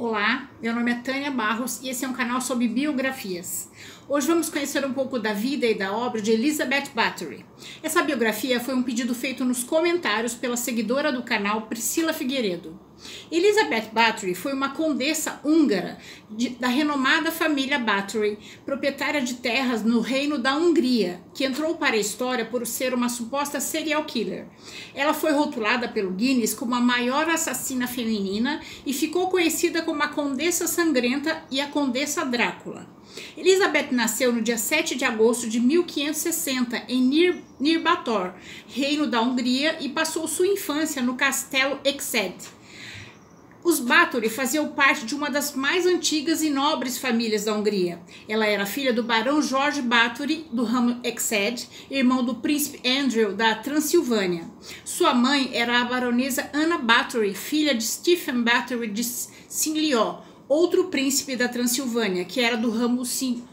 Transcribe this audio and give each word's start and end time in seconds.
Olá, 0.00 0.48
meu 0.62 0.74
nome 0.74 0.92
é 0.92 0.94
Tânia 0.94 1.30
Barros 1.30 1.82
e 1.82 1.90
esse 1.90 2.06
é 2.06 2.08
um 2.08 2.14
canal 2.14 2.40
sobre 2.40 2.66
biografias. 2.66 3.70
Hoje 4.08 4.26
vamos 4.26 4.48
conhecer 4.48 4.82
um 4.82 4.94
pouco 4.94 5.18
da 5.18 5.34
vida 5.34 5.66
e 5.66 5.74
da 5.74 5.94
obra 5.94 6.22
de 6.22 6.30
Elizabeth 6.30 6.84
Bathory. 6.94 7.44
Essa 7.82 8.02
biografia 8.02 8.58
foi 8.58 8.74
um 8.74 8.82
pedido 8.82 9.14
feito 9.14 9.44
nos 9.44 9.62
comentários 9.62 10.32
pela 10.32 10.56
seguidora 10.56 11.12
do 11.12 11.22
canal 11.22 11.66
Priscila 11.66 12.14
Figueiredo. 12.14 12.80
Elizabeth 13.30 13.90
Bathory 13.92 14.34
foi 14.34 14.52
uma 14.52 14.70
condessa 14.70 15.40
húngara 15.44 15.98
de, 16.30 16.50
da 16.50 16.68
renomada 16.68 17.30
família 17.30 17.78
Bathory, 17.78 18.38
proprietária 18.64 19.20
de 19.20 19.34
terras 19.34 19.82
no 19.82 20.00
reino 20.00 20.38
da 20.38 20.56
Hungria, 20.56 21.20
que 21.34 21.44
entrou 21.44 21.76
para 21.76 21.96
a 21.96 22.00
história 22.00 22.44
por 22.44 22.66
ser 22.66 22.92
uma 22.92 23.08
suposta 23.08 23.60
serial 23.60 24.04
killer. 24.04 24.46
Ela 24.94 25.14
foi 25.14 25.32
rotulada 25.32 25.88
pelo 25.88 26.10
Guinness 26.10 26.54
como 26.54 26.74
a 26.74 26.80
maior 26.80 27.28
assassina 27.28 27.86
feminina 27.86 28.60
e 28.84 28.92
ficou 28.92 29.28
conhecida 29.28 29.82
como 29.82 30.02
a 30.02 30.08
Condessa 30.08 30.66
Sangrenta 30.66 31.42
e 31.50 31.60
a 31.60 31.68
Condessa 31.68 32.24
Drácula. 32.24 32.86
Elizabeth 33.36 33.88
nasceu 33.90 34.32
no 34.32 34.40
dia 34.40 34.58
7 34.58 34.94
de 34.94 35.04
agosto 35.04 35.48
de 35.48 35.58
1560 35.58 36.84
em 36.88 37.02
Nir 37.02 37.42
Nirbator, 37.58 38.32
reino 38.68 39.06
da 39.06 39.20
Hungria, 39.20 39.78
e 39.80 39.88
passou 39.88 40.26
sua 40.28 40.46
infância 40.46 41.02
no 41.02 41.14
castelo 41.14 41.78
Exed. 41.84 42.59
Os 43.62 43.78
Báthory 43.78 44.30
faziam 44.30 44.68
parte 44.68 45.04
de 45.04 45.14
uma 45.14 45.30
das 45.30 45.54
mais 45.54 45.84
antigas 45.84 46.42
e 46.42 46.48
nobres 46.48 46.96
famílias 46.96 47.44
da 47.44 47.54
Hungria. 47.54 48.00
Ela 48.26 48.46
era 48.46 48.64
filha 48.64 48.92
do 48.92 49.02
barão 49.02 49.42
Jorge 49.42 49.82
Báthory, 49.82 50.46
do 50.50 50.64
ramo 50.64 50.98
Exed, 51.04 51.68
irmão 51.90 52.24
do 52.24 52.36
príncipe 52.36 52.80
Andrew, 52.88 53.34
da 53.34 53.54
Transilvânia. 53.54 54.50
Sua 54.82 55.12
mãe 55.12 55.50
era 55.52 55.80
a 55.80 55.84
baronesa 55.84 56.48
Anna 56.54 56.78
Báthory, 56.78 57.34
filha 57.34 57.74
de 57.74 57.84
Stephen 57.84 58.42
Báthory 58.42 58.88
de 58.88 59.04
Sinlió, 59.04 60.20
outro 60.48 60.84
príncipe 60.84 61.36
da 61.36 61.46
Transilvânia, 61.46 62.24
que 62.24 62.40
era 62.40 62.56
do 62.56 62.70
ramo 62.70 63.02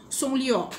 Sonlió. 0.08 0.70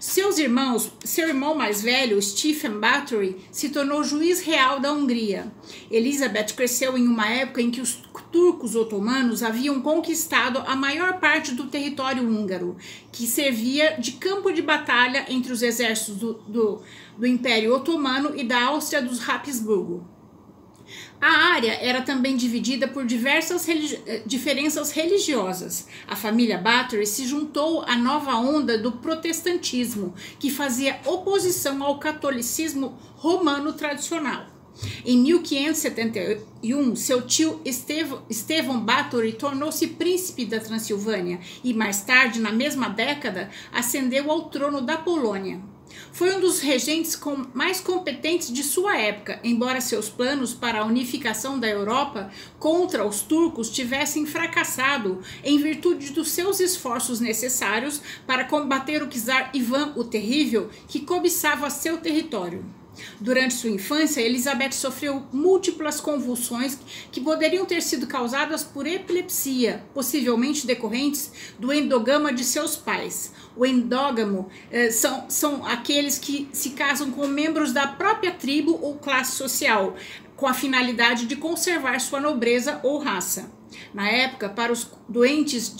Seus 0.00 0.38
irmãos, 0.38 0.90
seu 1.04 1.28
irmão 1.28 1.54
mais 1.54 1.82
velho, 1.82 2.20
Stephen 2.22 2.78
Bathory, 2.78 3.36
se 3.50 3.68
tornou 3.68 4.04
juiz 4.04 4.40
real 4.40 4.80
da 4.80 4.92
Hungria. 4.92 5.52
Elizabeth 5.90 6.54
cresceu 6.54 6.96
em 6.96 7.06
uma 7.06 7.28
época 7.28 7.60
em 7.60 7.70
que 7.70 7.80
os 7.80 8.02
turcos 8.30 8.76
otomanos 8.76 9.42
haviam 9.42 9.80
conquistado 9.80 10.62
a 10.66 10.76
maior 10.76 11.18
parte 11.18 11.54
do 11.54 11.66
território 11.66 12.22
húngaro, 12.22 12.76
que 13.10 13.26
servia 13.26 13.96
de 13.98 14.12
campo 14.12 14.52
de 14.52 14.62
batalha 14.62 15.26
entre 15.28 15.52
os 15.52 15.62
exércitos 15.62 16.16
do, 16.16 16.34
do, 16.46 16.82
do 17.16 17.26
Império 17.26 17.74
Otomano 17.74 18.36
e 18.36 18.44
da 18.44 18.66
Áustria 18.66 19.02
dos 19.02 19.26
Habsburgo. 19.28 20.17
A 21.20 21.52
área 21.52 21.72
era 21.80 22.02
também 22.02 22.36
dividida 22.36 22.86
por 22.86 23.04
diversas 23.04 23.64
religi 23.64 24.00
eh, 24.06 24.22
diferenças 24.24 24.92
religiosas. 24.92 25.88
A 26.06 26.14
família 26.14 26.58
Bathory 26.58 27.06
se 27.06 27.26
juntou 27.26 27.82
à 27.82 27.96
nova 27.96 28.36
onda 28.36 28.78
do 28.78 28.92
protestantismo, 28.92 30.14
que 30.38 30.48
fazia 30.48 31.00
oposição 31.04 31.82
ao 31.82 31.98
catolicismo 31.98 32.96
romano 33.16 33.72
tradicional. 33.72 34.46
Em 35.04 35.18
1571, 35.18 36.94
seu 36.94 37.22
tio 37.22 37.60
Estevão, 37.64 38.22
Estevão 38.30 38.80
Bathory 38.80 39.32
tornou-se 39.32 39.88
príncipe 39.88 40.44
da 40.44 40.60
Transilvânia 40.60 41.40
e, 41.64 41.74
mais 41.74 42.02
tarde, 42.02 42.40
na 42.40 42.52
mesma 42.52 42.88
década, 42.88 43.50
ascendeu 43.72 44.30
ao 44.30 44.48
trono 44.48 44.80
da 44.80 44.96
Polônia. 44.96 45.60
Foi 46.12 46.34
um 46.34 46.40
dos 46.40 46.60
regentes 46.60 47.14
com, 47.14 47.46
mais 47.54 47.80
competentes 47.80 48.52
de 48.52 48.62
sua 48.62 48.96
época, 48.96 49.40
embora 49.44 49.80
seus 49.80 50.08
planos 50.08 50.54
para 50.54 50.80
a 50.80 50.84
unificação 50.84 51.58
da 51.58 51.68
Europa 51.68 52.30
contra 52.58 53.06
os 53.06 53.22
turcos 53.22 53.70
tivessem 53.70 54.26
fracassado 54.26 55.22
em 55.44 55.58
virtude 55.58 56.10
dos 56.10 56.30
seus 56.30 56.60
esforços 56.60 57.20
necessários 57.20 58.00
para 58.26 58.44
combater 58.44 59.02
o 59.02 59.08
czar 59.08 59.50
Ivan 59.54 59.92
o 59.96 60.04
Terrível, 60.04 60.70
que 60.86 61.00
cobiçava 61.00 61.70
seu 61.70 61.98
território. 61.98 62.77
Durante 63.20 63.54
sua 63.54 63.70
infância, 63.70 64.20
Elizabeth 64.20 64.72
sofreu 64.72 65.22
múltiplas 65.32 66.00
convulsões 66.00 66.78
que 67.10 67.20
poderiam 67.20 67.64
ter 67.64 67.82
sido 67.82 68.06
causadas 68.06 68.62
por 68.62 68.86
epilepsia, 68.86 69.84
possivelmente 69.94 70.66
decorrentes 70.66 71.32
do 71.58 71.72
endogama 71.72 72.32
de 72.32 72.44
seus 72.44 72.76
pais. 72.76 73.32
O 73.56 73.66
endógamo 73.66 74.48
eh, 74.70 74.90
são, 74.90 75.28
são 75.28 75.66
aqueles 75.66 76.18
que 76.18 76.48
se 76.52 76.70
casam 76.70 77.10
com 77.10 77.26
membros 77.26 77.72
da 77.72 77.86
própria 77.86 78.32
tribo 78.32 78.78
ou 78.80 78.96
classe 78.96 79.36
social, 79.36 79.96
com 80.36 80.46
a 80.46 80.54
finalidade 80.54 81.26
de 81.26 81.36
conservar 81.36 82.00
sua 82.00 82.20
nobreza 82.20 82.80
ou 82.84 82.98
raça. 82.98 83.57
Na 83.92 84.08
época, 84.08 84.48
para 84.48 84.72
os 84.72 84.90
doentes 85.08 85.74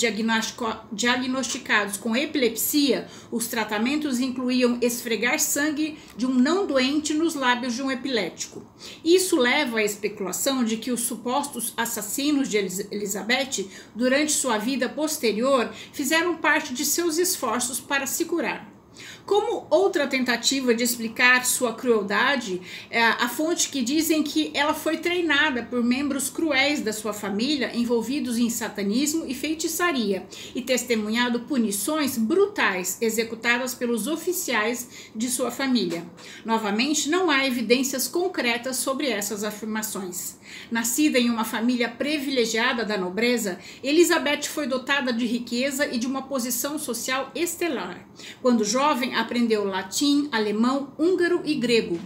diagnosticados 0.92 1.96
com 1.96 2.16
epilepsia, 2.16 3.06
os 3.30 3.46
tratamentos 3.46 4.20
incluíam 4.20 4.78
esfregar 4.80 5.38
sangue 5.38 5.98
de 6.16 6.26
um 6.26 6.34
não 6.34 6.66
doente 6.66 7.14
nos 7.14 7.34
lábios 7.34 7.74
de 7.74 7.82
um 7.82 7.90
epilético. 7.90 8.62
Isso 9.04 9.36
leva 9.36 9.78
à 9.78 9.82
especulação 9.82 10.64
de 10.64 10.76
que 10.76 10.90
os 10.90 11.00
supostos 11.00 11.72
assassinos 11.76 12.48
de 12.48 12.56
Elizabeth, 12.90 13.68
durante 13.94 14.32
sua 14.32 14.58
vida 14.58 14.88
posterior, 14.88 15.70
fizeram 15.92 16.36
parte 16.36 16.72
de 16.72 16.84
seus 16.84 17.18
esforços 17.18 17.80
para 17.80 18.06
se 18.06 18.24
curar. 18.24 18.77
Como 19.24 19.66
outra 19.70 20.06
tentativa 20.06 20.74
de 20.74 20.82
explicar 20.82 21.44
sua 21.44 21.74
crueldade, 21.74 22.60
é 22.90 23.02
a 23.02 23.28
fonte 23.28 23.68
que 23.68 23.82
dizem 23.82 24.22
que 24.22 24.50
ela 24.54 24.74
foi 24.74 24.96
treinada 24.96 25.62
por 25.62 25.82
membros 25.84 26.30
cruéis 26.30 26.80
da 26.80 26.92
sua 26.92 27.12
família 27.12 27.70
envolvidos 27.74 28.38
em 28.38 28.48
satanismo 28.48 29.24
e 29.26 29.34
feitiçaria 29.34 30.26
e 30.54 30.62
testemunhado 30.62 31.40
punições 31.40 32.16
brutais 32.16 32.98
executadas 33.00 33.74
pelos 33.74 34.06
oficiais 34.06 34.88
de 35.14 35.28
sua 35.28 35.50
família. 35.50 36.04
Novamente, 36.44 37.08
não 37.08 37.30
há 37.30 37.46
evidências 37.46 38.08
concretas 38.08 38.76
sobre 38.76 39.08
essas 39.08 39.44
afirmações. 39.44 40.38
Nascida 40.70 41.18
em 41.18 41.28
uma 41.28 41.44
família 41.44 41.88
privilegiada 41.88 42.84
da 42.84 42.96
nobreza, 42.96 43.58
Elizabeth 43.82 44.44
foi 44.44 44.66
dotada 44.66 45.12
de 45.12 45.26
riqueza 45.26 45.86
e 45.86 45.98
de 45.98 46.06
uma 46.06 46.22
posição 46.22 46.78
social 46.78 47.30
estelar. 47.34 48.06
Quando 48.40 48.64
jovem, 48.64 48.87
aprendeu 49.14 49.64
latim, 49.64 50.28
alemão, 50.32 50.92
húngaro 50.98 51.42
e 51.44 51.54
grego. 51.54 51.98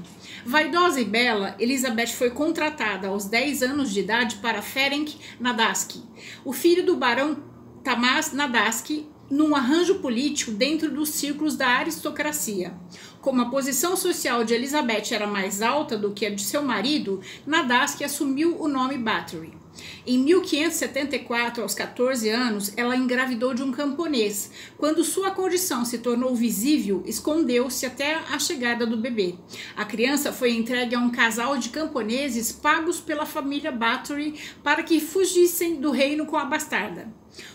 Vaidosa 0.45 1.01
e 1.01 1.05
bela, 1.05 1.55
Elizabeth 1.59 2.09
foi 2.09 2.31
contratada 2.31 3.09
aos 3.09 3.27
10 3.27 3.63
anos 3.63 3.93
de 3.93 4.01
idade 4.01 4.37
para 4.37 4.61
Ferenc 4.61 5.17
Nadaski, 5.39 6.03
o 6.45 6.53
filho 6.53 6.85
do 6.85 6.97
barão 6.97 7.37
Tamás 7.85 8.33
Nadaski, 8.33 9.07
num 9.31 9.55
arranjo 9.55 10.01
político 10.01 10.51
dentro 10.51 10.91
dos 10.91 11.11
círculos 11.11 11.57
da 11.57 11.69
aristocracia. 11.69 12.75
Como 13.21 13.41
a 13.41 13.49
posição 13.49 13.97
social 13.97 14.45
de 14.45 14.53
Elizabeth 14.53 15.13
era 15.13 15.27
mais 15.27 15.63
alta 15.63 15.97
do 15.97 16.13
que 16.13 16.27
a 16.27 16.31
de 16.35 16.43
seu 16.43 16.63
marido, 16.63 17.21
Nadaski 17.47 18.03
assumiu 18.03 18.61
o 18.61 18.67
nome 18.67 18.99
Bathory. 18.99 19.62
Em 20.07 20.19
1574, 20.19 21.63
aos 21.63 21.75
14 21.75 22.29
anos, 22.29 22.73
ela 22.77 22.97
engravidou 22.97 23.55
de 23.55 23.63
um 23.63 23.71
camponês. 23.71 24.51
Quando 24.77 25.05
sua 25.05 25.31
condição 25.31 25.85
se 25.85 25.99
tornou 25.99 26.35
visível, 26.35 27.03
escondeu-se 27.07 27.87
até 27.87 28.17
a 28.17 28.39
chegada 28.39 28.87
do 28.87 28.97
bebê. 28.97 29.35
A 29.77 29.85
criança 29.85 30.33
foi 30.33 30.53
entregue 30.53 30.95
a 30.95 30.99
um 30.99 31.11
casal 31.11 31.57
de 31.57 31.69
camponeses 31.69 32.53
pagos 32.53 33.01
pela 33.01 33.27
família 33.27 33.71
Bathory 33.71 34.35
para 34.63 34.83
que 34.83 35.01
fugissem 35.01 35.77
do 35.77 35.91
reino 35.91 36.27
com 36.27 36.37
a 36.37 36.45
bastarda. 36.45 37.13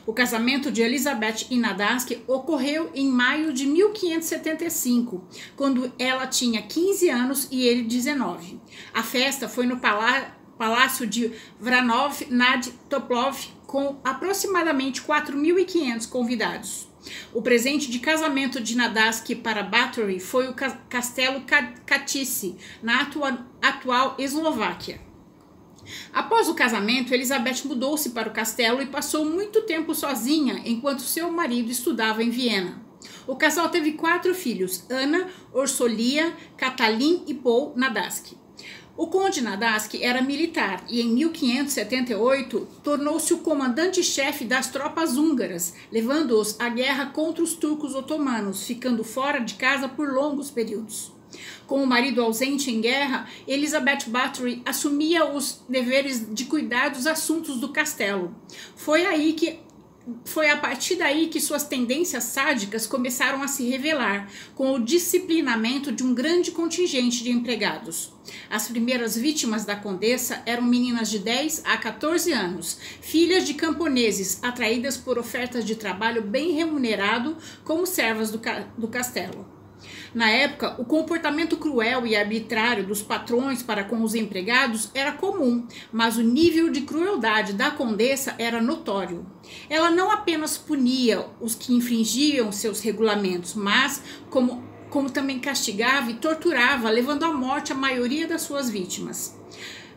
O 0.07 0.13
casamento 0.13 0.71
de 0.71 0.81
Elizabeth 0.81 1.45
e 1.51 1.57
Nadaski 1.57 2.23
ocorreu 2.27 2.89
em 2.95 3.07
maio 3.07 3.53
de 3.53 3.67
1575, 3.67 5.23
quando 5.55 5.91
ela 5.99 6.25
tinha 6.25 6.63
15 6.63 7.09
anos 7.09 7.47
e 7.51 7.63
ele 7.63 7.83
19. 7.83 8.59
A 8.91 9.03
festa 9.03 9.47
foi 9.47 9.67
no 9.67 9.77
palácio 9.77 10.36
Palácio 10.57 11.05
de 11.05 11.31
Vranov 11.59 12.25
nad 12.29 12.65
Toplov, 12.89 13.37
com 13.65 13.99
aproximadamente 14.03 15.01
4.500 15.01 16.09
convidados. 16.09 16.87
O 17.33 17.41
presente 17.41 17.89
de 17.89 17.99
casamento 17.99 18.59
de 18.59 18.75
Nadaski 18.75 19.35
para 19.35 19.63
Bathory 19.63 20.19
foi 20.19 20.49
o 20.49 20.55
castelo 20.89 21.43
Katice, 21.85 22.57
na 22.81 23.01
atua 23.01 23.45
atual 23.61 24.15
Eslováquia. 24.17 24.99
Após 26.11 26.49
o 26.49 26.53
casamento, 26.53 27.13
Elizabeth 27.13 27.63
mudou-se 27.63 28.09
para 28.09 28.27
o 28.27 28.33
castelo 28.33 28.81
e 28.81 28.87
passou 28.87 29.23
muito 29.23 29.61
tempo 29.61 29.95
sozinha 29.95 30.61
enquanto 30.65 31.01
seu 31.01 31.31
marido 31.31 31.71
estudava 31.71 32.21
em 32.23 32.29
Viena. 32.29 32.81
O 33.25 33.35
casal 33.35 33.69
teve 33.69 33.93
quatro 33.93 34.33
filhos: 34.33 34.85
Ana, 34.89 35.27
Orsolia, 35.53 36.35
Catalin 36.57 37.23
e 37.27 37.33
Paul 37.33 37.73
Nadaski. 37.75 38.37
O 38.97 39.05
conde 39.05 39.41
Nadaski 39.41 40.03
era 40.03 40.23
militar 40.23 40.83
e 40.89 41.01
em 41.01 41.09
1578 41.09 42.67
tornou-se 42.83 43.31
o 43.31 43.37
comandante-chefe 43.37 44.43
das 44.43 44.71
tropas 44.71 45.17
húngaras, 45.17 45.75
levando-os 45.91 46.59
à 46.59 46.67
guerra 46.67 47.05
contra 47.05 47.43
os 47.43 47.53
turcos 47.53 47.93
otomanos, 47.93 48.65
ficando 48.65 49.03
fora 49.03 49.37
de 49.37 49.53
casa 49.53 49.87
por 49.87 50.11
longos 50.11 50.49
períodos. 50.49 51.11
Com 51.67 51.83
o 51.83 51.85
marido 51.85 52.23
ausente 52.23 52.71
em 52.71 52.81
guerra, 52.81 53.27
Elizabeth 53.47 54.05
Bathory 54.07 54.63
assumia 54.65 55.25
os 55.25 55.61
deveres 55.69 56.33
de 56.33 56.45
cuidar 56.45 56.89
dos 56.89 57.05
assuntos 57.05 57.59
do 57.59 57.69
castelo. 57.69 58.33
Foi 58.75 59.05
aí 59.05 59.33
que 59.33 59.59
foi 60.25 60.49
a 60.49 60.57
partir 60.57 60.95
daí 60.95 61.27
que 61.27 61.41
suas 61.41 61.63
tendências 61.63 62.23
sádicas 62.25 62.87
começaram 62.87 63.41
a 63.41 63.47
se 63.47 63.67
revelar, 63.67 64.31
com 64.55 64.73
o 64.73 64.79
disciplinamento 64.79 65.91
de 65.91 66.03
um 66.03 66.13
grande 66.13 66.51
contingente 66.51 67.23
de 67.23 67.31
empregados. 67.31 68.13
As 68.49 68.67
primeiras 68.67 69.17
vítimas 69.17 69.65
da 69.65 69.75
condessa 69.75 70.41
eram 70.45 70.63
meninas 70.63 71.09
de 71.09 71.19
10 71.19 71.63
a 71.65 71.77
14 71.77 72.31
anos, 72.31 72.77
filhas 73.01 73.45
de 73.45 73.53
camponeses 73.53 74.43
atraídas 74.43 74.97
por 74.97 75.17
ofertas 75.17 75.65
de 75.65 75.75
trabalho 75.75 76.21
bem 76.21 76.51
remunerado 76.51 77.37
como 77.63 77.85
servas 77.85 78.31
do, 78.31 78.39
ca 78.39 78.67
do 78.77 78.87
castelo. 78.87 79.56
Na 80.17 80.31
época, 80.31 80.73
o 80.79 80.83
comportamento 80.83 81.57
cruel 81.57 82.07
e 82.07 82.15
arbitrário 82.15 82.83
dos 82.87 83.03
patrões 83.03 83.61
para 83.61 83.83
com 83.83 84.01
os 84.01 84.15
empregados 84.15 84.89
era 84.95 85.11
comum, 85.11 85.67
mas 85.93 86.17
o 86.17 86.23
nível 86.23 86.71
de 86.71 86.81
crueldade 86.81 87.53
da 87.53 87.69
condessa 87.69 88.33
era 88.39 88.59
notório. 88.59 89.23
Ela 89.69 89.91
não 89.91 90.09
apenas 90.09 90.57
punia 90.57 91.23
os 91.39 91.53
que 91.53 91.71
infringiam 91.71 92.51
seus 92.51 92.81
regulamentos, 92.81 93.53
mas 93.53 94.01
como, 94.31 94.63
como 94.89 95.07
também 95.07 95.37
castigava 95.37 96.09
e 96.09 96.15
torturava, 96.15 96.89
levando 96.89 97.23
à 97.23 97.31
morte 97.31 97.71
a 97.71 97.75
maioria 97.75 98.27
das 98.27 98.41
suas 98.41 98.71
vítimas. 98.71 99.39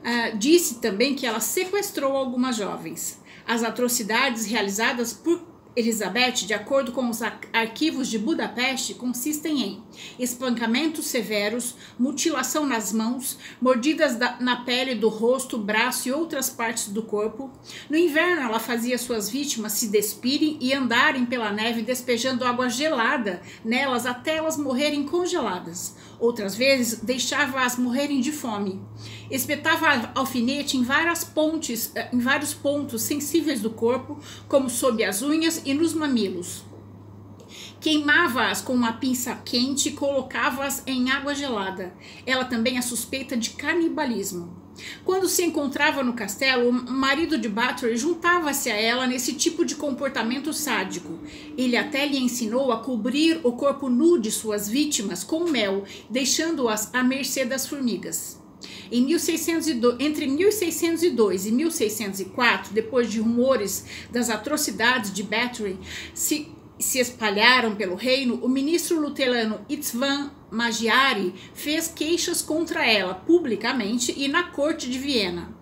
Uh, 0.01 0.37
disse 0.37 0.83
também 0.83 1.15
que 1.15 1.25
ela 1.25 1.41
sequestrou 1.41 2.15
algumas 2.15 2.57
jovens. 2.57 3.19
As 3.47 3.63
atrocidades 3.63 4.45
realizadas 4.45 5.15
por 5.15 5.50
Elizabeth, 5.81 6.47
de 6.47 6.55
acordo 6.55 6.93
com 6.93 7.09
os 7.09 7.21
arquivos 7.53 8.09
de 8.09 8.19
Budapeste, 8.19 8.95
consistem 8.95 9.63
em 9.63 9.83
espancamentos 10.19 11.07
severos, 11.07 11.75
mutilação 11.99 12.67
nas 12.67 12.93
mãos, 12.93 13.39
mordidas 13.61 14.17
na 14.39 14.57
pele 14.65 14.95
do 14.95 15.09
rosto, 15.09 15.59
braço 15.59 16.09
e 16.09 16.13
outras 16.13 16.49
partes 16.49 16.89
do 16.89 17.03
corpo. 17.03 17.51
No 17.89 17.97
inverno, 17.97 18.43
ela 18.43 18.61
fazia 18.61 18.99
suas 18.99 19.29
vítimas 19.29 19.73
se 19.73 19.89
despirem 19.89 20.59
e 20.61 20.73
andarem 20.73 21.25
pela 21.27 21.51
neve, 21.51 21.83
despejando 21.83 22.45
água 22.45 22.69
gelada 22.69 23.43
nelas 23.65 24.07
até 24.07 24.37
elas 24.37 24.57
morrerem 24.57 25.05
congeladas. 25.05 25.97
Outras 26.19 26.55
vezes, 26.55 27.01
deixava-as 27.01 27.79
morrerem 27.79 28.21
de 28.21 28.31
fome. 28.31 28.81
Espetava 29.31 30.11
alfinete 30.15 30.77
em 30.77 30.83
várias 30.83 31.25
pontes, 31.25 31.93
eh, 31.95 32.11
em 32.13 32.19
vários 32.19 32.53
pontos 32.53 33.03
sensíveis 33.03 33.61
do 33.61 33.71
corpo, 33.71 34.19
como 34.47 34.69
sob 34.69 35.03
as 35.03 35.23
unhas 35.23 35.63
e 35.65 35.70
nos 35.75 35.95
mamilos. 35.95 36.65
Queimava-as 37.81 38.61
com 38.61 38.75
uma 38.75 38.93
pinça 38.93 39.35
quente 39.45 39.89
e 39.89 39.93
colocava-as 39.93 40.83
em 40.87 41.11
água 41.11 41.35
gelada. 41.35 41.95
Ela 42.27 42.45
também 42.45 42.77
é 42.77 42.83
suspeita 42.83 43.37
de 43.37 43.51
canibalismo. 43.51 44.61
Quando 45.05 45.29
se 45.29 45.45
encontrava 45.45 46.03
no 46.03 46.13
castelo, 46.13 46.69
o 46.69 46.73
marido 46.73 47.39
de 47.39 47.49
Bathory 47.49 47.97
juntava-se 47.97 48.71
a 48.71 48.77
ela 48.77 49.07
nesse 49.07 49.35
tipo 49.35 49.65
de 49.65 49.75
comportamento 49.75 50.53
sádico. 50.53 51.19
Ele 51.57 51.77
até 51.77 52.07
lhe 52.07 52.19
ensinou 52.19 52.73
a 52.73 52.79
cobrir 52.79 53.41
o 53.43 53.53
corpo 53.53 53.89
nu 53.89 54.19
de 54.19 54.31
suas 54.31 54.69
vítimas 54.69 55.25
com 55.25 55.51
mel, 55.51 55.85
deixando-as 56.09 56.95
à 56.95 57.03
mercê 57.03 57.45
das 57.45 57.67
formigas. 57.67 58.41
Em 58.91 59.03
1602, 59.03 59.97
entre 60.01 60.27
1602 60.27 61.47
e 61.47 61.53
1604, 61.53 62.73
depois 62.73 63.11
de 63.11 63.21
rumores 63.21 63.85
das 64.11 64.31
atrocidades 64.31 65.13
de 65.13 65.23
Bathory 65.23 65.79
se, 66.15 66.49
se 66.79 66.99
espalharam 66.99 67.75
pelo 67.77 67.95
reino, 67.95 68.41
o 68.43 68.49
ministro 68.49 69.01
luterano 69.01 69.61
Itzvan 69.69 70.31
Maggiari 70.51 71.35
fez 71.55 71.89
queixas 71.89 72.43
contra 72.43 72.85
ela 72.85 73.15
publicamente 73.15 74.15
e 74.17 74.27
na 74.27 74.45
corte 74.45 74.91
de 74.91 74.99
Viena. 74.99 75.60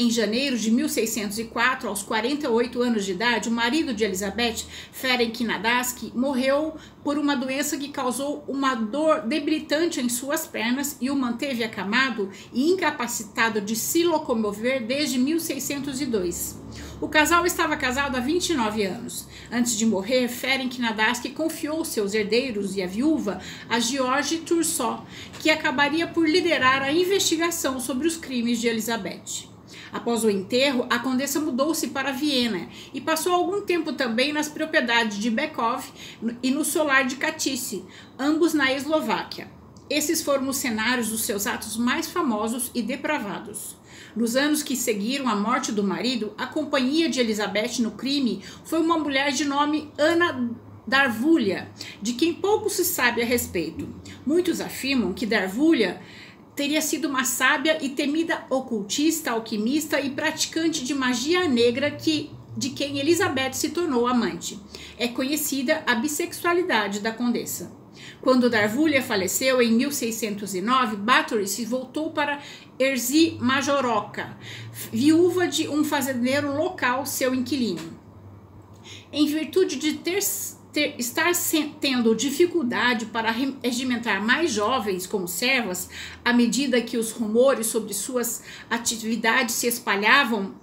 Em 0.00 0.08
janeiro 0.08 0.56
de 0.56 0.70
1604, 0.70 1.86
aos 1.86 2.02
48 2.02 2.80
anos 2.80 3.04
de 3.04 3.12
idade, 3.12 3.50
o 3.50 3.52
marido 3.52 3.92
de 3.92 4.02
Elizabeth, 4.02 4.64
Ferenc 4.90 5.44
Nadaski, 5.44 6.10
morreu 6.14 6.74
por 7.04 7.18
uma 7.18 7.36
doença 7.36 7.76
que 7.76 7.90
causou 7.90 8.42
uma 8.48 8.74
dor 8.74 9.20
debilitante 9.20 10.00
em 10.00 10.08
suas 10.08 10.46
pernas 10.46 10.96
e 11.02 11.10
o 11.10 11.14
manteve 11.14 11.62
acamado 11.62 12.30
e 12.50 12.70
incapacitado 12.70 13.60
de 13.60 13.76
se 13.76 14.02
locomover 14.02 14.86
desde 14.86 15.18
1602. 15.18 16.58
O 16.98 17.06
casal 17.06 17.44
estava 17.44 17.76
casado 17.76 18.16
há 18.16 18.20
29 18.20 18.82
anos. 18.84 19.28
Antes 19.52 19.76
de 19.76 19.84
morrer, 19.84 20.28
Ferenc 20.28 20.80
Nadaski 20.80 21.28
confiou 21.28 21.84
seus 21.84 22.14
herdeiros 22.14 22.74
e 22.74 22.82
a 22.82 22.86
viúva 22.86 23.38
a 23.68 23.78
George 23.78 24.38
Tursó, 24.38 25.04
que 25.40 25.50
acabaria 25.50 26.06
por 26.06 26.26
liderar 26.26 26.80
a 26.80 26.90
investigação 26.90 27.78
sobre 27.78 28.08
os 28.08 28.16
crimes 28.16 28.58
de 28.58 28.66
Elizabeth. 28.66 29.50
Após 29.92 30.24
o 30.24 30.30
enterro, 30.30 30.86
a 30.88 30.98
condessa 30.98 31.40
mudou-se 31.40 31.88
para 31.88 32.12
Viena 32.12 32.68
e 32.94 33.00
passou 33.00 33.32
algum 33.32 33.62
tempo 33.62 33.92
também 33.92 34.32
nas 34.32 34.48
propriedades 34.48 35.18
de 35.18 35.30
Bekov 35.30 35.84
e 36.42 36.50
no 36.50 36.64
solar 36.64 37.04
de 37.04 37.16
Katice, 37.16 37.84
ambos 38.18 38.54
na 38.54 38.72
Eslováquia. 38.72 39.50
Esses 39.88 40.22
foram 40.22 40.48
os 40.48 40.56
cenários 40.56 41.08
dos 41.08 41.22
seus 41.22 41.48
atos 41.48 41.76
mais 41.76 42.08
famosos 42.08 42.70
e 42.72 42.80
depravados. 42.80 43.76
Nos 44.14 44.36
anos 44.36 44.62
que 44.62 44.76
seguiram 44.76 45.28
a 45.28 45.34
morte 45.34 45.72
do 45.72 45.82
marido, 45.82 46.32
a 46.38 46.46
companhia 46.46 47.08
de 47.08 47.18
Elizabeth 47.18 47.80
no 47.80 47.90
crime 47.90 48.40
foi 48.64 48.80
uma 48.80 48.96
mulher 48.96 49.32
de 49.32 49.44
nome 49.44 49.90
Ana 49.98 50.48
Darvulha, 50.86 51.68
de 52.00 52.14
quem 52.14 52.32
pouco 52.32 52.70
se 52.70 52.84
sabe 52.84 53.22
a 53.22 53.24
respeito. 53.24 53.88
Muitos 54.26 54.60
afirmam 54.60 55.12
que 55.12 55.26
Darvulha 55.26 56.00
teria 56.60 56.82
sido 56.82 57.08
uma 57.08 57.24
sábia 57.24 57.78
e 57.82 57.88
temida 57.88 58.44
ocultista, 58.50 59.30
alquimista 59.30 59.98
e 59.98 60.10
praticante 60.10 60.84
de 60.84 60.92
magia 60.92 61.48
negra 61.48 61.90
que 61.90 62.30
de 62.54 62.68
quem 62.68 62.98
Elizabeth 62.98 63.54
se 63.54 63.70
tornou 63.70 64.06
amante. 64.06 64.60
É 64.98 65.08
conhecida 65.08 65.82
a 65.86 65.94
bissexualidade 65.94 67.00
da 67.00 67.12
condessa. 67.12 67.72
Quando 68.20 68.50
Darvulha 68.50 69.02
faleceu 69.02 69.62
em 69.62 69.72
1609, 69.72 70.96
Bathory 70.96 71.48
se 71.48 71.64
voltou 71.64 72.10
para 72.10 72.42
Erzy 72.78 73.38
Majoroca, 73.40 74.36
viúva 74.92 75.48
de 75.48 75.66
um 75.66 75.82
fazendeiro 75.82 76.54
local, 76.54 77.06
seu 77.06 77.34
inquilino. 77.34 77.98
Em 79.10 79.26
virtude 79.26 79.76
de 79.76 79.94
ter 79.94 80.20
ter, 80.72 80.94
estar 80.98 81.32
tendo 81.80 82.14
dificuldade 82.14 83.06
para 83.06 83.30
regimentar 83.30 84.22
mais 84.24 84.52
jovens 84.52 85.06
como 85.06 85.26
servas, 85.26 85.88
à 86.24 86.32
medida 86.32 86.80
que 86.80 86.96
os 86.96 87.10
rumores 87.12 87.66
sobre 87.66 87.92
suas 87.92 88.42
atividades 88.68 89.54
se 89.56 89.66
espalhavam 89.66 90.54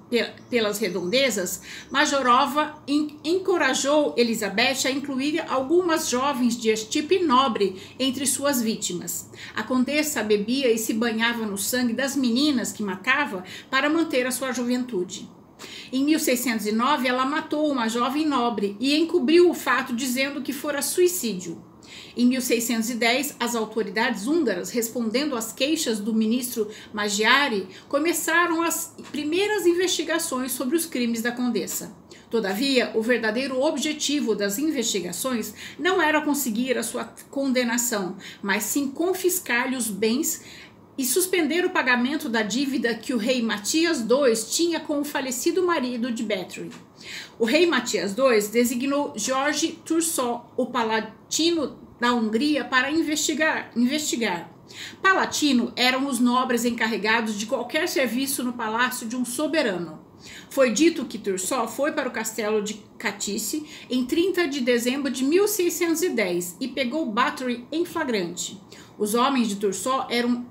pelas 0.50 0.80
redondezas, 0.80 1.62
Majorova 1.92 2.82
encorajou 2.88 4.14
Elizabeth 4.18 4.86
a 4.86 4.92
incluir 4.92 5.42
algumas 5.50 6.10
jovens 6.10 6.58
de 6.58 6.70
estipe 6.70 7.20
nobre 7.20 7.76
entre 8.00 8.26
suas 8.26 8.62
vítimas. 8.62 9.30
A 9.54 9.64
condessa 9.64 10.24
bebia 10.24 10.72
e 10.72 10.78
se 10.78 10.94
banhava 10.94 11.46
no 11.46 11.58
sangue 11.58 11.94
das 11.94 12.16
meninas 12.16 12.72
que 12.72 12.84
matava 12.84 13.44
para 13.70 13.90
manter 13.90 14.26
a 14.26 14.32
sua 14.32 14.54
juventude. 14.54 15.37
Em 15.92 16.04
1609, 16.04 17.08
ela 17.08 17.26
matou 17.26 17.72
uma 17.72 17.88
jovem 17.88 18.26
nobre 18.26 18.76
e 18.80 18.96
encobriu 18.96 19.50
o 19.50 19.54
fato 19.54 19.96
dizendo 19.96 20.42
que 20.42 20.54
fora 20.54 20.82
suicídio. 20.82 21.64
Em 22.16 22.26
1610, 22.26 23.36
as 23.40 23.56
autoridades 23.56 24.28
húngaras, 24.28 24.72
respondendo 24.72 25.36
às 25.36 25.54
queixas 25.54 26.00
do 26.00 26.14
ministro 26.14 26.68
Maggiari, 26.92 27.68
começaram 27.88 28.62
as 28.62 28.96
primeiras 29.12 29.66
investigações 29.66 30.52
sobre 30.52 30.76
os 30.76 30.86
crimes 30.86 31.22
da 31.22 31.32
condessa. 31.32 31.96
Todavia, 32.30 32.92
o 32.94 33.02
verdadeiro 33.02 33.62
objetivo 33.62 34.36
das 34.36 34.60
investigações 34.60 35.54
não 35.80 36.02
era 36.02 36.20
conseguir 36.20 36.78
a 36.78 36.84
sua 36.84 37.06
condenação, 37.32 38.18
mas 38.42 38.64
sim 38.64 38.90
confiscar-lhe 38.90 39.78
os 39.78 39.88
bens 39.88 40.42
e 40.98 41.06
suspender 41.06 41.64
o 41.66 41.70
pagamento 41.70 42.28
da 42.28 42.42
dívida 42.42 42.96
que 42.96 43.14
o 43.14 43.18
rei 43.18 43.42
Matias 43.42 44.00
II 44.00 44.34
tinha 44.50 44.80
com 44.80 45.00
o 45.00 45.06
falecido 45.06 45.66
marido 45.66 46.12
de 46.12 46.24
Bathory. 46.24 46.72
O 47.38 47.46
rei 47.46 47.66
Matias 47.66 48.16
II 48.18 48.50
designou 48.50 49.14
Jorge 49.16 49.80
Tursó, 49.86 50.52
o 50.58 50.66
palatino 50.66 51.78
da 52.00 52.14
Hungria, 52.14 52.66
para 52.66 52.92
investigar. 52.92 53.72
investigar. 53.76 54.52
Palatino 55.02 55.72
eram 55.76 56.08
os 56.08 56.20
nobres 56.20 56.66
encarregados 56.66 57.36
de 57.36 57.46
qualquer 57.46 57.88
serviço 57.88 58.44
no 58.44 58.54
palácio 58.54 59.08
de 59.08 59.16
um 59.16 59.24
soberano. 59.24 60.06
Foi 60.50 60.72
dito 60.72 61.06
que 61.06 61.18
Tursó 61.18 61.68
foi 61.68 61.92
para 61.92 62.10
o 62.10 62.12
castelo 62.12 62.62
de 62.62 62.74
Catice 62.98 63.66
em 63.90 64.04
30 64.04 64.48
de 64.48 64.62
dezembro 64.62 65.12
de 65.12 65.24
1610 65.24 66.58
e 66.60 66.68
pegou 66.68 67.06
Bathory 67.06 67.66
em 67.72 67.86
flagrante. 67.86 68.60
Os 68.98 69.14
homens 69.14 69.48
de 69.48 69.56
Tursó 69.56 70.08
eram, 70.10 70.46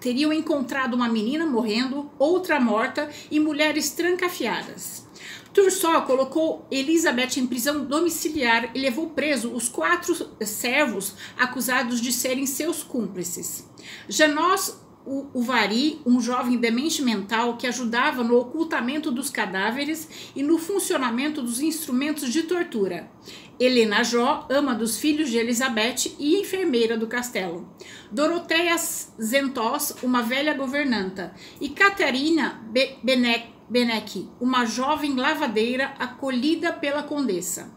teriam 0.00 0.32
encontrado 0.32 0.94
uma 0.94 1.08
menina 1.08 1.46
morrendo, 1.46 2.10
outra 2.18 2.60
morta 2.60 3.08
e 3.30 3.38
mulheres 3.38 3.90
trancafiadas. 3.90 5.06
Tursó 5.52 6.02
colocou 6.02 6.66
Elizabeth 6.70 7.38
em 7.38 7.46
prisão 7.46 7.84
domiciliar 7.84 8.70
e 8.74 8.78
levou 8.78 9.10
preso 9.10 9.50
os 9.52 9.68
quatro 9.68 10.14
servos 10.44 11.14
acusados 11.36 12.00
de 12.00 12.12
serem 12.12 12.46
seus 12.46 12.82
cúmplices. 12.82 13.64
Janós 14.08 14.76
o 15.08 15.30
Uvari, 15.32 16.02
um 16.04 16.20
jovem 16.20 16.58
demente 16.58 17.00
mental 17.00 17.56
que 17.56 17.66
ajudava 17.66 18.22
no 18.22 18.36
ocultamento 18.36 19.10
dos 19.10 19.30
cadáveres 19.30 20.30
e 20.36 20.42
no 20.42 20.58
funcionamento 20.58 21.40
dos 21.40 21.60
instrumentos 21.62 22.30
de 22.30 22.42
tortura. 22.42 23.10
Helena 23.58 24.04
Jó, 24.04 24.46
ama 24.50 24.74
dos 24.74 24.98
filhos 24.98 25.30
de 25.30 25.38
Elizabeth 25.38 26.14
e 26.18 26.38
enfermeira 26.38 26.96
do 26.96 27.06
castelo. 27.06 27.66
Doroteia 28.12 28.76
Zentos, 28.76 29.94
uma 30.02 30.22
velha 30.22 30.52
governanta. 30.52 31.34
E 31.58 31.70
Catarina 31.70 32.62
Be 32.70 32.98
Benek, 33.02 34.28
uma 34.38 34.66
jovem 34.66 35.14
lavadeira 35.14 35.94
acolhida 35.98 36.70
pela 36.72 37.02
condessa. 37.02 37.72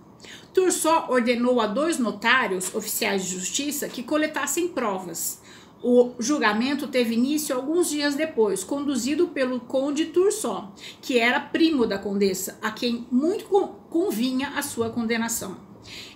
Tursó 0.54 1.08
ordenou 1.10 1.62
a 1.62 1.68
dois 1.68 1.98
notários, 1.98 2.76
oficiais 2.76 3.24
de 3.24 3.32
justiça, 3.32 3.88
que 3.88 4.04
coletassem 4.04 4.68
provas. 4.68 5.41
O 5.84 6.12
julgamento 6.20 6.88
teve 6.88 7.16
início 7.16 7.56
alguns 7.56 7.90
dias 7.90 8.14
depois, 8.14 8.64
conduzido 8.64 9.30
pelo 9.30 9.60
conde 9.60 10.06
Tursó, 10.06 10.72
que 11.02 11.18
era 11.18 11.40
primo 11.40 11.88
da 11.88 11.98
condessa, 11.98 12.60
a 12.62 12.70
quem 12.70 13.08
muito 13.12 13.46
convinha 13.90 14.50
a 14.50 14.62
sua 14.62 14.92
condenação. 14.92 15.58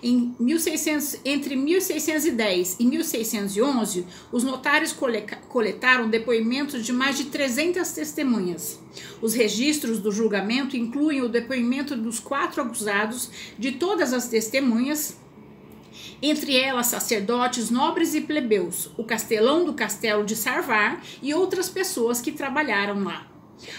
Em 0.00 0.34
1600, 0.38 1.20
entre 1.24 1.56
1610 1.56 2.76
e 2.78 2.86
1611, 2.86 4.06
os 4.30 4.44
notários 4.44 4.96
coletaram 5.48 6.08
depoimentos 6.08 6.86
de 6.86 6.92
mais 6.92 7.16
de 7.18 7.24
300 7.24 7.90
testemunhas. 7.90 8.78
Os 9.20 9.34
registros 9.34 9.98
do 9.98 10.12
julgamento 10.12 10.76
incluem 10.76 11.22
o 11.22 11.28
depoimento 11.28 11.96
dos 11.96 12.20
quatro 12.20 12.62
acusados, 12.62 13.28
de 13.58 13.72
todas 13.72 14.12
as 14.12 14.28
testemunhas, 14.28 15.16
entre 16.22 16.56
elas 16.56 16.86
sacerdotes, 16.86 17.70
nobres 17.70 18.14
e 18.14 18.20
plebeus, 18.20 18.90
o 18.96 19.04
castelão 19.04 19.64
do 19.64 19.74
castelo 19.74 20.24
de 20.24 20.36
Sarvar 20.36 21.02
e 21.22 21.34
outras 21.34 21.68
pessoas 21.68 22.20
que 22.20 22.32
trabalharam 22.32 23.04
lá. 23.04 23.26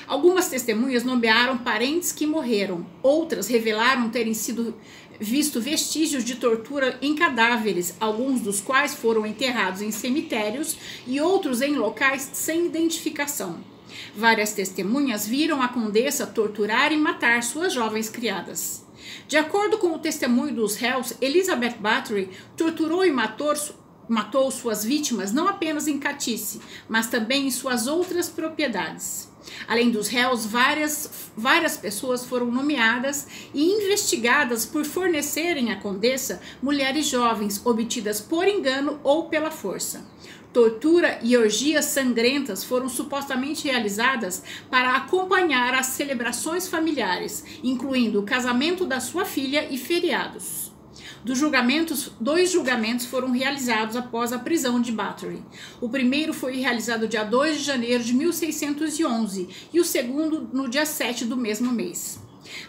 Algumas 0.07 0.49
testemunhas 0.49 1.03
nomearam 1.03 1.57
parentes 1.57 2.11
que 2.11 2.25
morreram, 2.25 2.85
outras 3.03 3.47
revelaram 3.47 4.09
terem 4.09 4.33
sido 4.33 4.75
visto 5.19 5.59
vestígios 5.59 6.23
de 6.23 6.35
tortura 6.35 6.97
em 7.01 7.15
cadáveres, 7.15 7.95
alguns 7.99 8.41
dos 8.41 8.61
quais 8.61 8.93
foram 8.93 9.25
enterrados 9.25 9.81
em 9.81 9.91
cemitérios 9.91 10.77
e 11.05 11.19
outros 11.19 11.61
em 11.61 11.75
locais 11.75 12.29
sem 12.33 12.65
identificação. 12.65 13.76
Várias 14.15 14.53
testemunhas 14.53 15.27
viram 15.27 15.61
a 15.61 15.67
condessa 15.67 16.27
torturar 16.27 16.91
e 16.91 16.97
matar 16.97 17.43
suas 17.43 17.73
jovens 17.73 18.09
criadas. 18.09 18.85
De 19.27 19.37
acordo 19.37 19.77
com 19.77 19.93
o 19.93 19.99
testemunho 19.99 20.53
dos 20.53 20.75
réus, 20.75 21.13
Elizabeth 21.21 21.77
Bathory 21.79 22.29
torturou 22.55 23.05
e 23.05 23.11
matou, 23.11 23.53
matou 24.07 24.49
suas 24.51 24.83
vítimas 24.83 25.31
não 25.31 25.47
apenas 25.47 25.87
em 25.87 25.99
Catice, 25.99 26.61
mas 26.87 27.07
também 27.07 27.47
em 27.47 27.51
suas 27.51 27.87
outras 27.87 28.29
propriedades. 28.29 29.29
Além 29.67 29.89
dos 29.89 30.07
réus, 30.07 30.45
várias, 30.45 31.29
várias 31.35 31.77
pessoas 31.77 32.25
foram 32.25 32.47
nomeadas 32.51 33.27
e 33.53 33.63
investigadas 33.63 34.65
por 34.65 34.83
fornecerem 34.85 35.71
à 35.71 35.77
condessa 35.77 36.41
mulheres 36.61 37.05
jovens 37.07 37.65
obtidas 37.65 38.19
por 38.19 38.47
engano 38.47 38.99
ou 39.03 39.29
pela 39.29 39.51
força. 39.51 40.05
Tortura 40.57 41.19
e 41.21 41.37
orgias 41.37 41.85
sangrentas 41.85 42.63
foram 42.63 42.89
supostamente 42.89 43.67
realizadas 43.67 44.41
para 44.71 44.95
acompanhar 44.95 45.75
as 45.75 45.85
celebrações 45.85 46.67
familiares, 46.67 47.45
incluindo 47.63 48.19
o 48.19 48.23
casamento 48.23 48.83
da 48.83 48.99
sua 48.99 49.23
filha 49.23 49.67
e 49.71 49.77
feriados. 49.77 50.71
Dos 51.23 51.37
julgamentos, 51.37 52.11
dois 52.19 52.51
julgamentos 52.51 53.05
foram 53.05 53.29
realizados 53.29 53.95
após 53.95 54.33
a 54.33 54.39
prisão 54.39 54.81
de 54.81 54.91
Bathory. 54.91 55.43
O 55.79 55.89
primeiro 55.89 56.33
foi 56.33 56.57
realizado 56.57 57.07
dia 57.07 57.23
2 57.23 57.59
de 57.59 57.63
janeiro 57.63 58.03
de 58.03 58.15
1611 58.15 59.49
e 59.71 59.79
o 59.79 59.85
segundo 59.85 60.49
no 60.51 60.67
dia 60.67 60.87
7 60.87 61.23
do 61.25 61.37
mesmo 61.37 61.71
mês. 61.71 62.19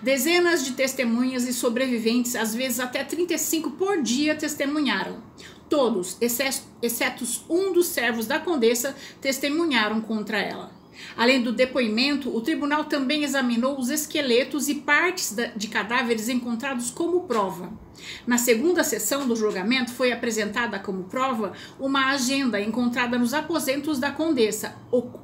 Dezenas 0.02 0.64
de 0.64 0.72
testemunhas 0.72 1.46
e 1.48 1.52
sobreviventes, 1.52 2.36
às 2.36 2.54
vezes 2.54 2.80
até 2.80 3.04
35 3.04 3.72
por 3.72 4.02
dia, 4.02 4.34
testemunharam. 4.34 5.22
Todos, 5.68 6.16
exceto 6.20 7.24
um 7.48 7.72
dos 7.72 7.88
servos 7.88 8.26
da 8.26 8.38
condessa, 8.38 8.96
testemunharam 9.20 10.00
contra 10.00 10.38
ela. 10.38 10.77
Além 11.16 11.42
do 11.42 11.52
depoimento, 11.52 12.34
o 12.34 12.40
tribunal 12.40 12.84
também 12.84 13.24
examinou 13.24 13.78
os 13.78 13.90
esqueletos 13.90 14.68
e 14.68 14.76
partes 14.76 15.34
de 15.56 15.68
cadáveres 15.68 16.28
encontrados 16.28 16.90
como 16.90 17.22
prova. 17.22 17.72
Na 18.26 18.38
segunda 18.38 18.84
sessão 18.84 19.26
do 19.26 19.34
julgamento, 19.34 19.92
foi 19.92 20.12
apresentada 20.12 20.78
como 20.78 21.04
prova 21.04 21.52
uma 21.78 22.10
agenda 22.10 22.60
encontrada 22.60 23.18
nos 23.18 23.34
aposentos 23.34 23.98
da 23.98 24.10
condessa, 24.10 24.76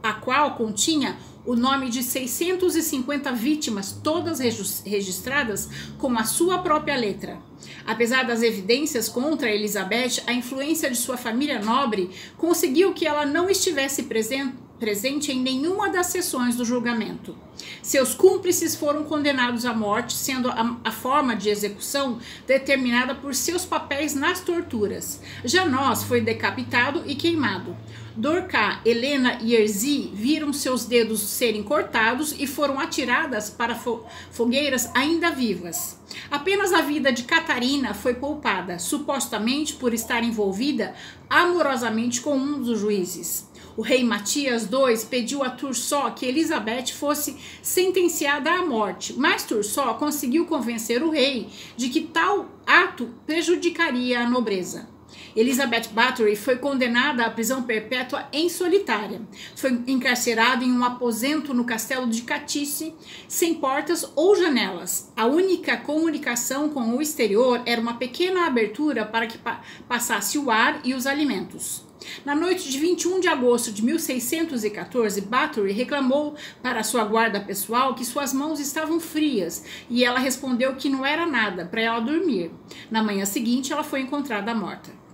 a 0.03 0.13
qual 0.15 0.57
continha 0.57 1.17
o 1.47 1.55
nome 1.55 1.91
de 1.91 2.03
650 2.03 3.31
vítimas, 3.33 3.93
todas 4.03 4.41
registradas 4.85 5.69
com 5.99 6.19
a 6.19 6.25
sua 6.25 6.59
própria 6.59 6.97
letra. 6.97 7.39
Apesar 7.87 8.25
das 8.25 8.43
evidências 8.43 9.09
contra 9.09 9.51
Elizabeth, 9.51 10.23
a 10.27 10.33
influência 10.33 10.91
de 10.91 10.97
sua 10.97 11.17
família 11.17 11.61
nobre 11.61 12.11
conseguiu 12.39 12.95
que 12.95 13.07
ela 13.07 13.27
não 13.27 13.49
estivesse 13.51 14.05
presente 14.05 14.64
presente 14.85 15.33
em 15.33 15.41
nenhuma 15.41 15.89
das 15.89 16.09
sessões 16.09 16.57
do 16.57 16.65
julgamento. 16.65 17.35
Seus 17.83 18.13
cúmplices 18.15 18.77
foram 18.77 19.05
condenados 19.05 19.65
à 19.65 19.73
morte, 19.73 20.13
sendo 20.13 20.51
a, 20.51 20.77
a, 20.85 20.93
forma 20.93 21.35
de 21.35 21.49
execução 21.49 22.19
determinada 22.47 23.15
por 23.15 23.35
seus 23.35 23.65
papéis 23.65 24.15
nas 24.15 24.41
torturas. 24.41 25.23
Janós 25.43 26.03
foi 26.03 26.21
decapitado 26.21 27.03
e 27.07 27.15
queimado. 27.15 27.75
Dorcá, 28.15 28.83
Helena 28.85 29.39
e 29.41 29.57
Erzi 29.57 30.11
viram 30.13 30.53
seus 30.53 30.85
dedos 30.85 31.21
serem 31.21 31.63
cortados 31.63 32.35
e 32.39 32.47
foram 32.47 32.79
atiradas 32.79 33.49
para 33.49 33.75
fo 33.75 34.05
fogueiras 34.31 34.91
ainda 34.95 35.31
vivas. 35.31 35.99
Apenas 36.31 36.75
a 36.75 36.83
vida 36.83 37.11
de 37.11 37.25
Catarina 37.25 37.95
foi 37.95 38.15
poupada, 38.15 38.79
supostamente 38.79 39.73
por 39.73 39.95
estar 39.95 40.23
envolvida 40.23 40.95
amorosamente 41.29 42.21
com 42.21 42.37
um 42.37 42.61
dos 42.61 42.81
juízes. 42.81 43.49
O 43.77 43.83
rei 43.83 44.05
Matias 44.05 44.69
II 44.71 45.07
pediu 45.11 45.43
a 45.43 45.51
Tursó 45.51 46.11
que 46.11 46.27
Elizabeth 46.27 46.93
fosse 46.93 47.37
sentenciada 47.61 48.51
à 48.51 48.65
morte, 48.65 49.15
mas 49.17 49.45
Tursó 49.45 49.95
conseguiu 49.95 50.47
convencer 50.47 51.03
o 51.03 51.11
rei 51.11 51.49
de 51.77 51.89
que 51.89 52.03
tal 52.03 52.49
ato 52.67 53.11
prejudicaria 53.27 54.21
a 54.21 54.31
nobreza. 54.31 54.95
Elizabeth 55.37 55.89
Bathory 55.93 56.37
foi 56.37 56.57
condenada 56.57 57.25
à 57.25 57.31
prisão 57.31 57.65
perpétua 57.65 58.29
em 58.33 58.49
solitária. 58.49 59.21
Foi 59.57 59.83
encarcerada 59.87 60.65
em 60.65 60.71
um 60.71 60.85
aposento 60.85 61.53
no 61.53 61.65
castelo 61.65 62.07
de 62.07 62.23
Catice, 62.23 62.95
sem 63.27 63.55
portas 63.55 64.09
ou 64.15 64.37
janelas. 64.37 65.13
A 65.17 65.27
única 65.27 65.77
comunicação 65.77 66.69
com 66.69 66.97
o 66.97 67.03
exterior 67.03 67.61
era 67.67 67.81
uma 67.81 67.95
pequena 67.95 68.47
abertura 68.47 69.05
para 69.05 69.27
que 69.27 69.39
pa 69.39 69.61
passasse 69.89 70.39
o 70.39 70.51
ar 70.51 70.81
e 70.85 70.95
os 70.95 71.07
alimentos. 71.07 71.84
Na 72.25 72.35
noite 72.35 72.71
de 72.71 72.79
21 72.79 73.21
de 73.21 73.29
agosto 73.29 73.73
de 73.73 73.83
1614, 73.83 75.21
Bathory 75.21 75.73
reclamou 75.73 76.35
para 76.63 76.83
sua 76.83 77.05
guarda 77.05 77.41
pessoal 77.41 77.95
que 77.95 78.05
suas 78.05 78.33
mãos 78.33 78.61
estavam 78.61 79.01
frias 79.01 79.65
e 79.89 80.05
ela 80.05 80.19
respondeu 80.19 80.75
que 80.77 80.89
não 80.89 81.05
era 81.05 81.27
nada 81.27 81.65
para 81.65 81.81
ela 81.81 82.01
dormir. 82.01 82.51
Na 82.91 83.03
manhã 83.03 83.25
seguinte, 83.25 83.73
ela 83.73 83.85
foi 83.85 84.01
encontrada 84.01 84.55
morta. 84.55 85.05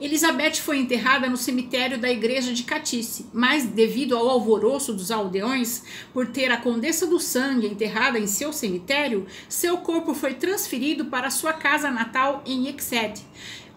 Elizabeth 0.00 0.56
foi 0.56 0.78
enterrada 0.78 1.28
no 1.28 1.36
cemitério 1.36 1.98
da 1.98 2.10
igreja 2.10 2.52
de 2.52 2.64
Catice, 2.64 3.26
mas 3.32 3.64
devido 3.64 4.16
ao 4.16 4.28
alvoroço 4.28 4.92
dos 4.92 5.10
aldeões 5.10 5.82
por 6.12 6.26
ter 6.26 6.50
a 6.50 6.56
Condessa 6.56 7.06
do 7.06 7.18
Sangue 7.18 7.66
enterrada 7.66 8.18
em 8.18 8.26
seu 8.26 8.52
cemitério, 8.52 9.26
seu 9.48 9.78
corpo 9.78 10.14
foi 10.14 10.34
transferido 10.34 11.06
para 11.06 11.30
sua 11.30 11.52
casa 11.52 11.90
natal 11.90 12.42
em 12.44 12.68
Exeter, 12.68 13.24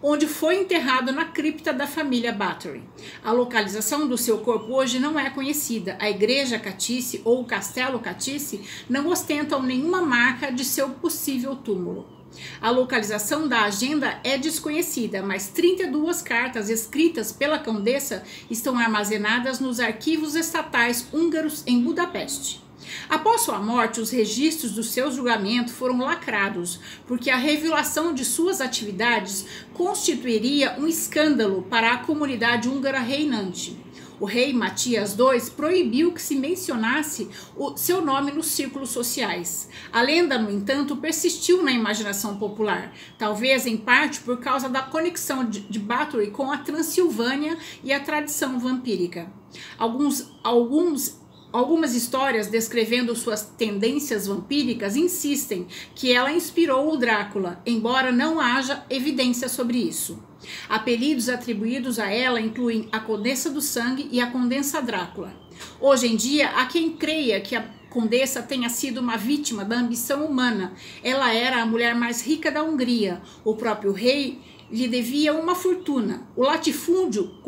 onde 0.02 0.26
foi 0.26 0.60
enterrado 0.60 1.12
na 1.12 1.24
cripta 1.24 1.72
da 1.72 1.86
família 1.86 2.32
Bathory. 2.32 2.82
A 3.24 3.32
localização 3.32 4.06
do 4.06 4.18
seu 4.18 4.38
corpo 4.38 4.72
hoje 4.74 4.98
não 4.98 5.18
é 5.18 5.30
conhecida. 5.30 5.96
A 6.00 6.10
igreja 6.10 6.58
Catice 6.58 7.20
ou 7.24 7.40
o 7.40 7.44
castelo 7.44 7.98
Catice 7.98 8.60
não 8.88 9.08
ostentam 9.08 9.62
nenhuma 9.62 10.02
marca 10.02 10.50
de 10.52 10.64
seu 10.64 10.90
possível 10.90 11.56
túmulo. 11.56 12.16
A 12.60 12.70
localização 12.70 13.48
da 13.48 13.62
agenda 13.62 14.20
é 14.22 14.36
desconhecida, 14.36 15.22
mas 15.22 15.48
32 15.48 16.20
cartas 16.22 16.68
escritas 16.68 17.32
pela 17.32 17.58
condessa 17.58 18.22
estão 18.50 18.78
armazenadas 18.78 19.58
nos 19.58 19.80
arquivos 19.80 20.34
estatais 20.34 21.06
húngaros 21.12 21.62
em 21.66 21.82
Budapeste. 21.82 22.65
Após 23.08 23.42
sua 23.42 23.58
morte, 23.58 24.00
os 24.00 24.10
registros 24.10 24.72
do 24.72 24.82
seu 24.82 25.10
julgamento 25.10 25.72
foram 25.72 25.98
lacrados, 25.98 26.80
porque 27.06 27.30
a 27.30 27.36
revelação 27.36 28.12
de 28.12 28.24
suas 28.24 28.60
atividades 28.60 29.46
constituiria 29.74 30.76
um 30.78 30.86
escândalo 30.86 31.62
para 31.62 31.92
a 31.92 31.98
comunidade 31.98 32.68
húngara 32.68 33.00
reinante. 33.00 33.76
O 34.18 34.24
rei 34.24 34.52
Matias 34.52 35.14
II 35.18 35.50
proibiu 35.54 36.10
que 36.10 36.22
se 36.22 36.34
mencionasse 36.34 37.28
o 37.54 37.76
seu 37.76 38.00
nome 38.00 38.32
nos 38.32 38.46
círculos 38.46 38.88
sociais. 38.88 39.68
A 39.92 40.00
lenda, 40.00 40.38
no 40.38 40.50
entanto, 40.50 40.96
persistiu 40.96 41.62
na 41.62 41.70
imaginação 41.70 42.38
popular, 42.38 42.94
talvez 43.18 43.66
em 43.66 43.76
parte 43.76 44.20
por 44.20 44.40
causa 44.40 44.70
da 44.70 44.80
conexão 44.80 45.44
de, 45.44 45.78
Bathory 45.78 46.30
com 46.30 46.50
a 46.50 46.58
Transilvânia 46.58 47.58
e 47.84 47.92
a 47.92 48.00
tradição 48.00 48.58
vampírica. 48.58 49.30
Alguns, 49.78 50.30
alguns 50.42 51.20
Algumas 51.52 51.94
histórias 51.94 52.48
descrevendo 52.48 53.14
suas 53.14 53.42
tendências 53.42 54.26
vampíricas 54.26 54.96
insistem 54.96 55.66
que 55.94 56.12
ela 56.12 56.32
inspirou 56.32 56.92
o 56.92 56.96
Drácula, 56.96 57.60
embora 57.64 58.12
não 58.12 58.40
haja 58.40 58.84
evidência 58.90 59.48
sobre 59.48 59.78
isso. 59.78 60.22
Apelidos 60.68 61.28
atribuídos 61.28 61.98
a 61.98 62.10
ela 62.10 62.40
incluem 62.40 62.88
a 62.92 63.00
Condessa 63.00 63.48
do 63.48 63.60
Sangue 63.60 64.08
e 64.10 64.20
a 64.20 64.30
Condessa 64.30 64.82
Drácula. 64.82 65.32
Hoje 65.80 66.08
em 66.08 66.16
dia, 66.16 66.50
há 66.50 66.66
quem 66.66 66.92
creia 66.92 67.40
que 67.40 67.56
a 67.56 67.62
Condessa 67.88 68.42
tenha 68.42 68.68
sido 68.68 69.00
uma 69.00 69.16
vítima 69.16 69.64
da 69.64 69.76
ambição 69.76 70.26
humana. 70.26 70.74
Ela 71.02 71.32
era 71.32 71.62
a 71.62 71.66
mulher 71.66 71.94
mais 71.94 72.20
rica 72.20 72.50
da 72.50 72.62
Hungria. 72.62 73.22
O 73.42 73.54
próprio 73.54 73.92
rei 73.92 74.38
lhe 74.70 74.86
devia 74.86 75.32
uma 75.32 75.54
fortuna. 75.54 76.26
O 76.36 76.42
latifúndio 76.42 77.38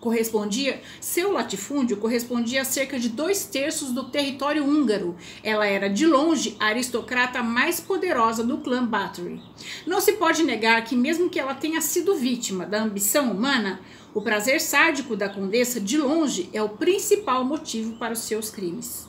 correspondia, 0.00 0.80
seu 1.00 1.32
latifúndio 1.32 1.96
correspondia 1.96 2.62
a 2.62 2.64
cerca 2.64 2.98
de 2.98 3.08
dois 3.08 3.44
terços 3.44 3.90
do 3.92 4.04
território 4.04 4.64
húngaro. 4.64 5.16
Ela 5.42 5.66
era, 5.66 5.88
de 5.88 6.06
longe, 6.06 6.56
a 6.60 6.66
aristocrata 6.66 7.42
mais 7.42 7.80
poderosa 7.80 8.44
do 8.44 8.58
clã 8.58 8.84
Bathory. 8.84 9.40
Não 9.86 10.00
se 10.00 10.12
pode 10.12 10.42
negar 10.44 10.84
que, 10.84 10.94
mesmo 10.94 11.28
que 11.28 11.40
ela 11.40 11.54
tenha 11.54 11.80
sido 11.80 12.14
vítima 12.14 12.64
da 12.64 12.82
ambição 12.82 13.30
humana, 13.32 13.80
o 14.14 14.22
prazer 14.22 14.60
sádico 14.60 15.16
da 15.16 15.28
condessa, 15.28 15.80
de 15.80 15.96
longe, 15.96 16.48
é 16.52 16.62
o 16.62 16.68
principal 16.68 17.44
motivo 17.44 17.96
para 17.96 18.12
os 18.12 18.20
seus 18.20 18.50
crimes. 18.50 19.07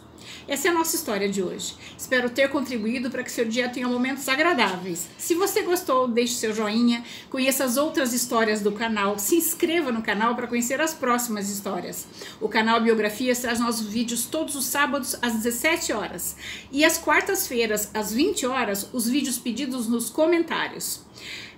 Essa 0.49 0.67
é 0.67 0.71
a 0.71 0.73
nossa 0.73 0.95
história 0.95 1.29
de 1.29 1.43
hoje. 1.43 1.75
Espero 1.95 2.27
ter 2.27 2.49
contribuído 2.49 3.11
para 3.11 3.21
que 3.21 3.31
seu 3.31 3.45
dia 3.45 3.69
tenha 3.69 3.87
momentos 3.87 4.27
agradáveis. 4.27 5.07
Se 5.15 5.35
você 5.35 5.61
gostou, 5.61 6.07
deixe 6.07 6.33
seu 6.33 6.51
joinha, 6.51 7.03
conheça 7.29 7.63
as 7.63 7.77
outras 7.77 8.13
histórias 8.13 8.59
do 8.59 8.71
canal, 8.71 9.19
se 9.19 9.35
inscreva 9.35 9.91
no 9.91 10.01
canal 10.01 10.35
para 10.35 10.47
conhecer 10.47 10.81
as 10.81 10.91
próximas 10.91 11.51
histórias. 11.51 12.07
O 12.41 12.49
canal 12.49 12.81
Biografias 12.81 13.37
traz 13.37 13.59
nossos 13.59 13.85
vídeos 13.85 14.25
todos 14.25 14.55
os 14.55 14.65
sábados 14.65 15.15
às 15.21 15.33
17 15.33 15.93
horas 15.93 16.35
e 16.71 16.83
às 16.83 16.97
quartas-feiras 16.97 17.91
às 17.93 18.11
20 18.11 18.47
horas 18.47 18.89
os 18.91 19.07
vídeos 19.07 19.37
pedidos 19.37 19.87
nos 19.87 20.09
comentários. 20.09 21.01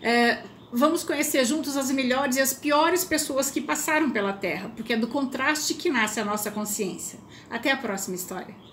É, 0.01 0.43
vamos 0.69 1.01
conhecer 1.01 1.45
juntos 1.45 1.77
as 1.77 1.89
melhores 1.91 2.35
e 2.35 2.41
as 2.41 2.51
piores 2.51 3.05
pessoas 3.05 3.49
que 3.49 3.61
passaram 3.61 4.09
pela 4.09 4.33
Terra, 4.33 4.69
porque 4.75 4.91
é 4.91 4.97
do 4.97 5.07
contraste 5.07 5.75
que 5.75 5.89
nasce 5.89 6.19
a 6.19 6.25
nossa 6.25 6.51
consciência. 6.51 7.17
Até 7.49 7.71
a 7.71 7.77
próxima 7.77 8.17
história. 8.17 8.70